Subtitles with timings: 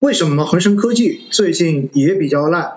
[0.00, 2.72] 为什么恒生科技最近也比较烂？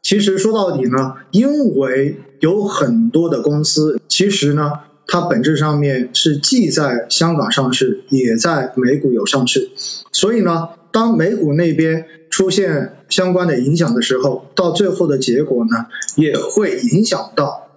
[0.00, 4.72] 其实说到底呢，因为有很多的公司，其实呢，
[5.06, 9.70] 它本质上面是既在香港上市，也在美股有上市，
[10.12, 17.68] 所以呢，当美股那边出现相关的影响的时候，到最后的结果呢，也会影响到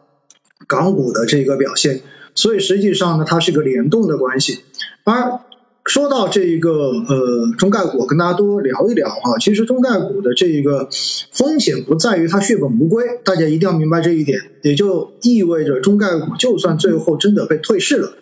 [0.67, 1.99] 港股的这个表现。
[2.33, 4.63] 所以实际上呢，它是个联动的关系，
[5.03, 5.41] 而。
[5.85, 9.37] 说到这一个呃中概股，跟大家多聊一聊哈。
[9.39, 10.89] 其实中概股的这一个
[11.31, 14.39] 风险不在于它血本无归，大家一定要明白这一点。
[14.63, 18.13] 也就意味着中概股就算最后真的被退市了，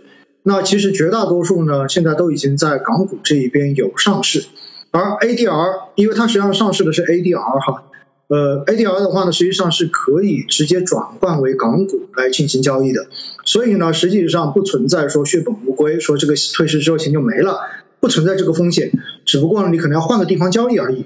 [0.43, 4.43] 那其实绝大多数呢现在都已经在港股这一边有上市，
[4.91, 7.85] 而 ADR 因为它实际上上市的是 ADR 哈。
[8.33, 13.05] 呃，ADR 的话呢，实际上是可以直接转换为港股来进行交易的，
[13.45, 17.59] 所以呢，实际上不存在说血本无归，说这个退市之后钱就没了，
[17.99, 18.91] 不存在这个风险，
[19.23, 21.05] 只不过呢，你可能要换个地方交易而已。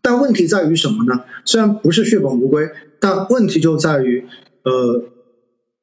[0.00, 1.24] 但问题在于什么呢？
[1.44, 4.24] 虽然不是血本无归，但问题就在于，
[4.62, 5.04] 呃，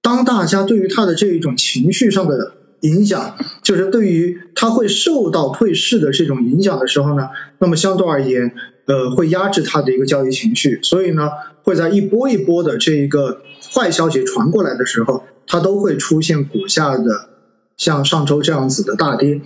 [0.02, 8.54] 当大家对于它的这一种情绪上的影响，就是对于它会受到退市的这种影响的时候呢，那么相对而言。
[8.86, 11.30] 呃，会压制它的一个交易情绪，所以呢，
[11.62, 17.30] 会在一波一波的这一个坏消息传过来的时候，它都会出现股价的
[17.78, 19.42] 像上周这样子的大跌。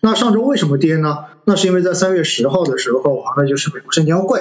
[0.00, 1.18] 那上周为什么跌呢？
[1.44, 4.40] 那是因为在三月十号的时候啊，那就是美国证监会，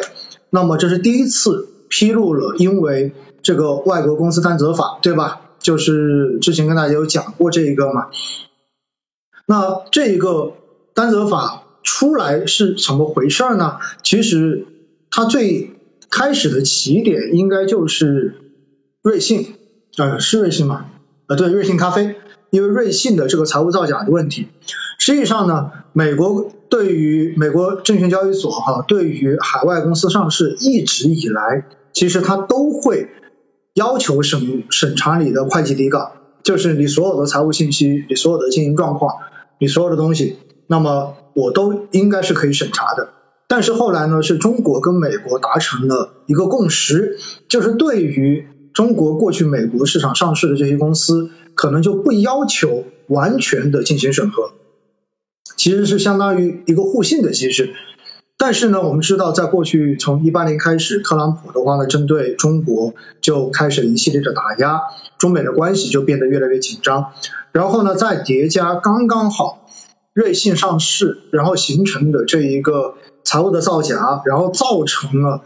[0.51, 5.41] 那么这是第一次披露了，因为这个外国公司担责法，对吧？
[5.65, 8.07] 就是之前跟大家有讲过这一个嘛。
[9.47, 10.53] 那这一个
[10.93, 11.63] 担责法。
[11.87, 13.77] 出来是怎么回事呢？
[14.01, 14.65] 其实
[15.11, 15.69] 它最
[16.09, 18.41] 开始的起点应该就是
[19.03, 19.53] 瑞幸，
[19.95, 20.87] 呃，是瑞幸吗？
[21.27, 22.15] 呃，对，瑞幸咖啡，
[22.49, 24.47] 因为瑞幸的这个财务造假的问题。
[24.97, 33.11] 实际上呢，美国对于美国证券交易所哈，对于海外公司上市一直以来，其实它都会
[33.75, 39.17] 要求审审查你的会计底稿，就是你所有的财务信息，你所有的经营状况，
[39.59, 40.37] 你所有的东西。
[40.67, 43.09] 那么我都应该是可以审查的，
[43.49, 54.53] 但是后来呢，是中国跟美国达成了一个共识，就是对于中国过去美国市场上市的这些公司，可能就不要求完全的进行审核，
[55.57, 57.73] 其实是相当于一个互信的机制。
[58.37, 64.81] 但是呢，我们知道，在过去从一八年开始，特朗普的话呢，针对中国就开始了一系列的打压，
[65.17, 67.13] 中美的关系就变得越来越紧张，
[67.51, 69.61] 然后呢，再叠加刚刚好。
[70.13, 75.41] 瑞信上市，然后形成的这一个财务的造假，然后造成了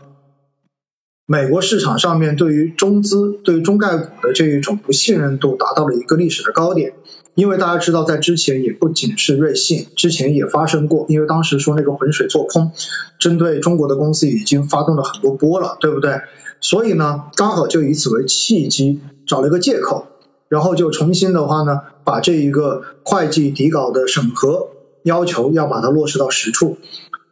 [1.25, 6.93] 美国市场上面对于中资、对于中概股的这一种不信任度达到了一个历史的高点。
[7.35, 12.71] 因为大家知道，在之前也不仅是瑞信，之前也发生过，因为当时说那个浑水做空，
[13.19, 16.21] 针对中国的公司已经发动了很多波了，对不对？
[16.59, 20.07] 所以呢，刚好就以此为契机，找了一个借口。
[20.49, 24.69] 然后就重新的话呢，把这一个会计底稿的审核
[25.03, 26.79] 要求要把它落实到实处。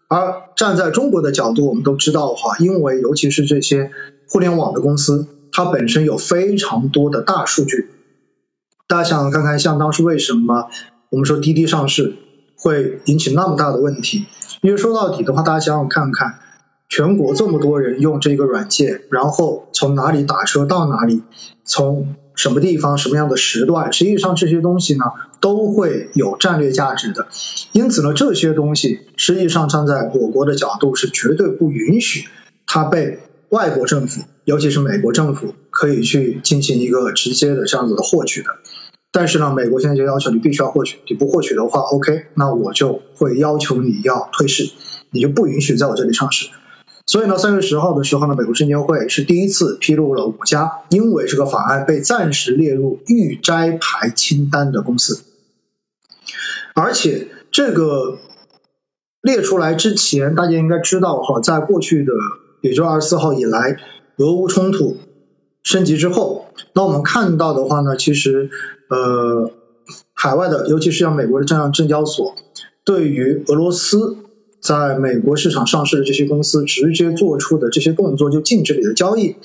[0.07, 3.91] 而站在中国的角度，我们都知道哈，因为尤其是这些
[4.29, 7.89] 互联网的公司，它本身有非常多的大数据。
[8.87, 10.69] 大家想想看看，像当时为什么
[11.09, 12.15] 我们说滴滴上市
[12.55, 14.25] 会引起那么大的问题？
[14.61, 16.39] 因为说到底的话，大家想想看看，
[16.87, 21.23] 全国这么多人用这个软件，然后从哪里打车到哪里，
[21.65, 25.03] 从什么地方、什么样的时段，实际上这些东西呢
[25.41, 27.27] 都会有战略价值的。
[27.73, 32.29] 因此呢，这些东西实际上站在我国的角度是绝对不允许
[32.65, 38.49] 它被外国政府，尤其是美国政府可以去进行一个直接的这样子的获取的。
[39.11, 44.69] 但是呢，美国现在就要求你必须要获取，你不获取的话，OK，那我就会要求你要退市，
[45.11, 46.49] 你就不允许在我这里上市。
[47.05, 55.23] 所以呢，三月十号的时候呢，美国证监会是第一次披露了五家因为这个法案被暂时列入预摘牌清单的公司，
[56.75, 58.17] 而且这个
[59.21, 62.11] 列出来之前，大家应该知道哈，在过去的
[62.61, 63.77] 也就二十四号以来，
[64.17, 64.97] 俄乌冲突
[65.67, 68.49] 升级之后，那我们看到的话呢，其实
[68.89, 69.51] 呃，
[70.13, 72.35] 海外的，尤其是像美国的这样证交所，
[72.85, 74.15] 对于俄罗斯。
[74.59, 79.35] 在美国市场上市的这些公司直接做出的这些动作就禁止你的交易，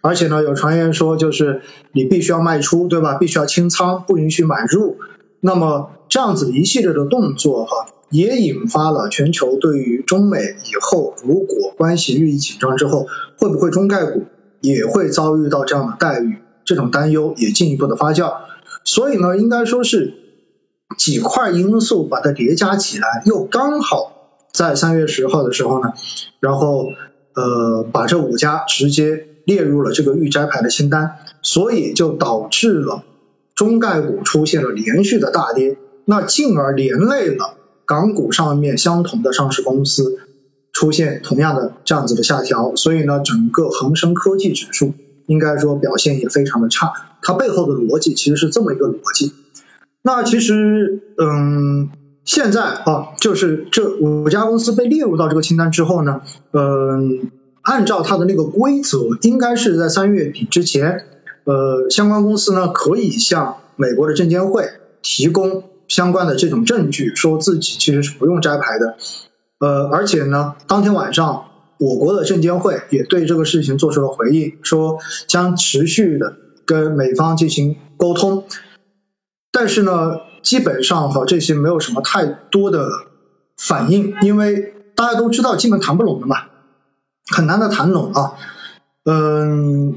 [0.00, 1.60] 而且呢有传言说就是
[1.92, 3.18] 你必须要卖出，对吧？
[3.18, 4.96] 必须要清仓，不允许买入。
[5.40, 14.22] 那么这样子一系列的动作哈，也引发了全球对于中美以后如果关系日益紧张之后，会不会中概股
[14.60, 16.38] 也会遭遇到这样的待遇？
[16.64, 18.32] 这种担忧也进一步的发酵。
[18.84, 20.14] 所以呢，应该说是
[20.96, 24.16] 几块因素把它叠加起来，又刚好。
[24.52, 25.92] 在三月十号的时候呢，
[26.40, 26.88] 然后
[27.34, 33.04] 呃把这五家直接列入了这个预摘牌的清单，所以就导致了
[33.54, 37.54] 中概股出现了连续的大跌，那进而连累了
[37.84, 40.18] 港股上面相同的上市公司
[40.80, 44.94] 出现同样的这样子的下调，所以呢，整个恒生科技指数
[45.26, 46.90] 应该说表现也非常的差，
[47.20, 49.34] 它背后的逻辑其实是这么一个逻辑。
[50.00, 51.90] 那其实，嗯，
[52.24, 56.22] 现在啊，就是这五家公司被列入到这个清单之后呢，
[56.52, 57.30] 嗯，
[57.60, 61.04] 按照它的那个规则，应该是在三月底之前，
[61.44, 64.70] 呃，相关公司呢可以向美国的证监会
[65.02, 68.96] 提供相关的这种证据，说自己其实是不用摘牌的，
[69.60, 74.98] 呃，而且呢，当天晚上，我国的证监会也对这个事情做出了回应，说
[75.28, 76.34] 将持续的
[76.64, 78.44] 跟美方进行沟通。
[79.52, 82.88] 但是呢，基本上和这些没有什么太多的
[83.56, 86.46] 反应，因为大家都知道基本谈不拢的嘛，
[87.30, 88.32] 很难的谈拢啊。
[89.04, 89.96] 嗯，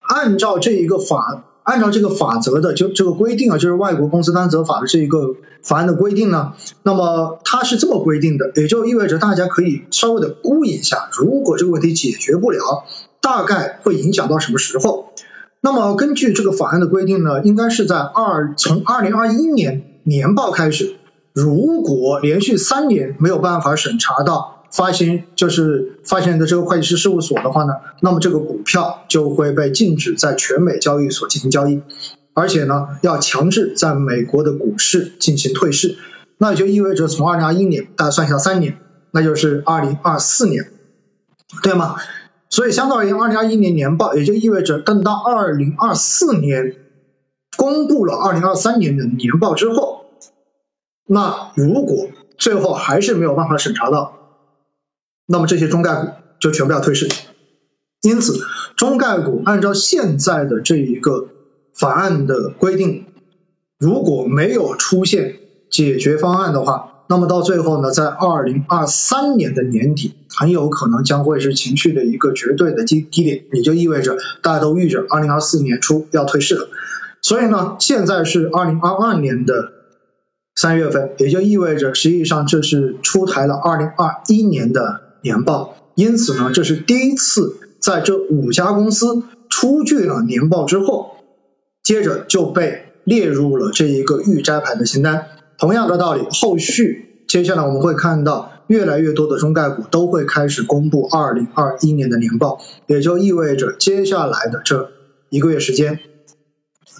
[0.00, 12.84] 按照这一个法，按照这个法则的就这个规定啊，就是外国公司担责法的这一个法案的规定呢，那么它是这么规定的，也就意味着大家可以稍微的估一下，如果这个问题解决不了，
[13.20, 15.12] 大概会影响到什么时候。
[15.60, 20.96] 那么根据这个法案的规定呢，应该是在二从二零二一年年报开始，
[21.34, 31.82] 如果连续三年没有办法审查到发行就是发行人的这个会计师事务所的话呢，那么这个股票就会被禁止在全美交易所进行交易，
[32.34, 35.96] 而且呢要强制在美国的股市进行退市，
[36.36, 38.78] 那也就意味着从二零二一年大家算一下三年，
[39.10, 40.70] 那就是二零二四年，
[41.62, 41.96] 对吗？
[42.50, 46.76] 所以，相当于二零二一年年报，也就意味着等到二零二四年
[47.56, 50.06] 公布了二零二三年的年报之后，
[51.06, 54.17] 那如果最后还是没有办法审查到，
[55.30, 56.08] 那么这些中概股
[56.40, 57.06] 就全部要退市。
[58.00, 58.40] 因此，
[58.76, 61.28] 中概股按照现在的这一个
[61.74, 63.04] 法案的规定，
[63.78, 65.36] 如果没有出现
[65.70, 76.68] 解决方案的话，那么到最后呢，在二零二三年的年底，很有可能将会是情绪的一个绝对的低低点，也就意味着大家都预着二零二四年初要退市了。
[77.20, 79.72] 所以呢，现在是二零二二年的
[80.54, 91.16] 三月份，也就意味着实际上这是出台了二零二一年的年报，因此呢，这是第一次在这五家公司出具了年报之后，
[91.82, 95.26] 接着就被列入了这一个预摘牌的清单。
[95.58, 104.90] 同样的道理，后续接下来我们会看到越来越多的中概股都会开始公布二零二一年的年报，也就意味着接下来的这
[105.28, 106.00] 一个月时间，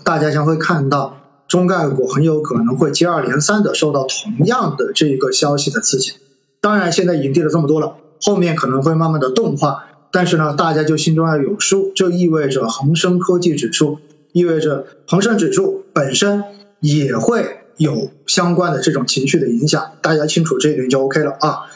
[0.04, 1.16] 大家将会看到
[1.48, 6.12] 中概股很有可能会接二连三的受到同样的这一个消息的刺激。
[6.60, 13.98] 当然，现在已经跌了这么多了，后面可能会慢慢的动化，但是呢，大家就心中要有数，就意味着恒生科技指数，
[14.32, 16.44] 意味着恒生指数本身
[16.80, 17.58] 也会。
[17.78, 21.66] 有相关的这种情绪的影响，大家清楚这一点就 OK 了啊。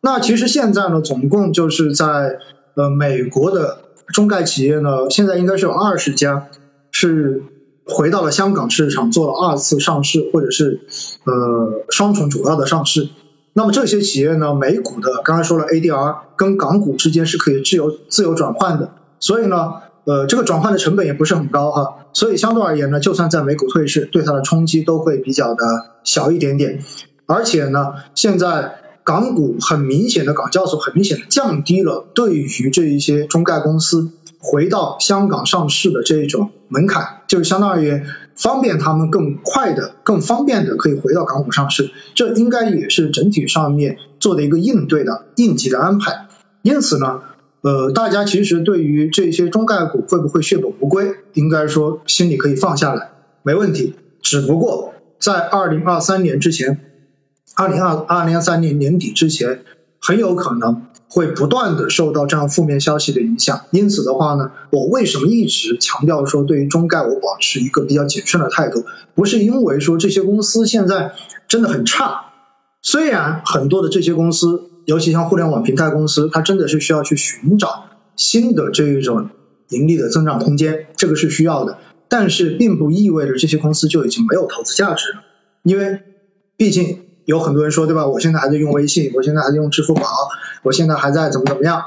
[0.00, 2.38] 那其实现在呢，总共就是在
[2.74, 3.78] 呃美国的
[4.12, 6.48] 中概企业呢，现在应该是有二十家
[6.90, 7.44] 是
[7.86, 10.80] 回到了香港市场做了二次上市，或者是
[11.26, 13.10] 呃双重主要的上市。
[13.52, 19.74] 那么这些企业呢，美股的刚才说了 ADR 跟港股之间是可以自由自由转换的，所以呢。
[20.04, 25.64] 呃，这个转换的成本也不是很高哈，所以相对而言呢，就算在美股退市，对它的冲击都会比较的
[26.02, 26.82] 小一点点。
[27.26, 34.10] 而且呢，现在港股很明显的，港交所很明显的降低了对于这一些中概公司
[34.42, 38.02] 回到香港上市的这一种门槛，就是相当于
[38.36, 41.90] 方便他们更快的、更方便的可以回到港股上市。
[42.14, 46.26] 这应该也是整体上面做的一个应对的应急的安排。
[46.60, 47.22] 因此呢。
[47.64, 53.10] 呃，大家其实对于这些中概股会不会血本无归，应该说心里可以放下来，
[53.44, 53.94] 没问题。
[54.20, 56.80] 只不过在二零二三年之前，
[57.54, 59.62] 二零二二零二三年年底之前，
[60.00, 63.66] 很有可能会不断的受到这样负面消息的影响。
[63.70, 68.84] 因此的话呢，我为什么一直强调说对于中概我保持一个比较谨慎的态度？
[69.14, 71.12] 不是因为说这些公司现在
[71.48, 72.32] 真的很差，
[72.80, 74.68] 虽然很多的这些公司。
[74.84, 77.84] 尤其像互联网平台公司，它真的是需要去寻找
[78.16, 79.28] 新的这一种
[79.68, 81.78] 盈利的增长空间，这个是需要的。
[82.08, 85.20] 但是并不意味着这些公司就已经没有投资价值了，
[85.62, 86.00] 因为
[86.56, 88.06] 毕竟有很多人说，对吧？
[88.06, 90.02] 我现在还在用微信，我现在还在用支付宝，
[90.62, 91.84] 我现在还在怎么怎么样，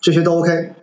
[0.00, 0.74] 这些都 OK。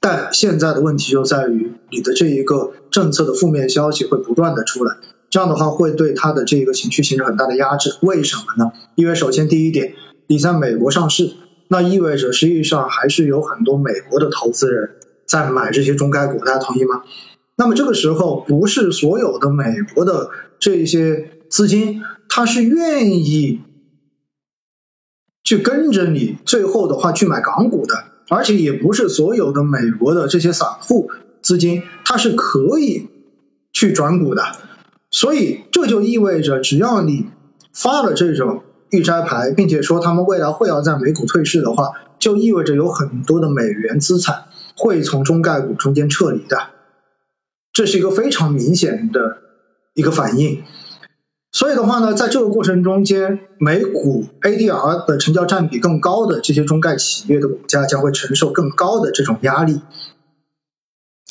[0.00, 4.96] 但现在的问题就在于你的这一个政策的负面消息会不断的出来，
[5.30, 7.96] 这样的话会对它的这个情绪形成很大的压制。
[8.02, 8.72] 为什么呢？
[8.94, 9.94] 因为首先第一点，
[10.26, 11.32] 你在美国上市，
[11.68, 14.90] 那意味着实际上还是有很多美国的投资人
[15.26, 17.02] 在买这些中概股，大家同意吗？
[17.54, 23.60] 那么这个时候，不是所有的美国的这些资金，它是愿意
[25.44, 31.10] 去跟着你，最后的话去买港股的，而且也不是所有的美国的这些散户
[31.42, 33.10] 资金，它是可以
[33.70, 34.42] 去转股的。
[35.10, 37.26] 所以这就意味着，只要你
[37.74, 46.70] 发了这种预摘牌，并且说他们未来会要在美股退市的话，就意味着有很多的美元资产会从中概股中间撤离的。
[47.74, 49.36] 这是一个非常明显的
[49.92, 50.62] 一个反应。
[51.52, 59.80] 所以的话呢，在这个过程中间，美股 ADR 的成交占比更高的这些中概企业的股价将会承受更高的这种压力。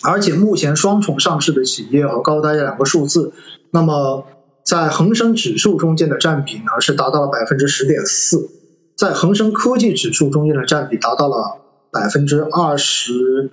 [0.03, 3.33] 而且目前双重上市的企业和高大家两个数字。
[3.71, 4.25] 那么，
[4.63, 8.49] 在恒生指数中间的占比呢，是达到了百分之十点四，
[8.95, 11.61] 在恒生科技指数中间的占比达到了
[11.91, 13.49] 百分之二十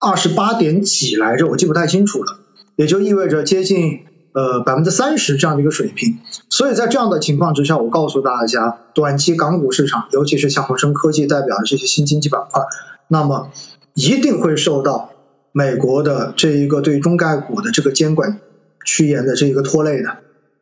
[0.00, 2.38] 二十八点几来着，我记不太清楚了，
[2.74, 6.18] 也就意味着接近呃百分之三十这样的一个水平。
[6.48, 12.62] 所以在这样的情况之下，我告诉大家，短期港股市场，尤其是像恒生科技代表的这些新经济板块，
[13.08, 13.50] 那么
[13.94, 15.10] 一定会受到
[15.52, 18.40] 美国的这一个对中概股的这个监管。
[18.82, 20.16] 趋严的这一个拖累的，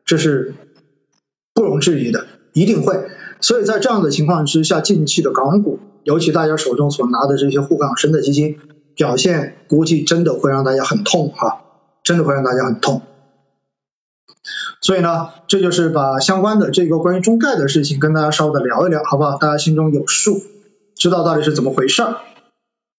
[0.04, 0.52] 这是
[1.54, 3.00] 不容置疑的，一定会。
[3.40, 8.58] 所以在这样的情况之下，近期的港股，尤其大家手中所拿的这些沪港深的基金
[8.96, 11.60] 表现，估计真的会让大家很痛哈，
[12.02, 13.02] 真的会让大家很痛。
[14.80, 19.36] 所以呢，这就是把相关的这个关于中概的事情跟大家稍微的聊一聊，好不好？
[19.36, 20.42] 大家心中有数，
[20.94, 22.02] 知道到底是怎么回事。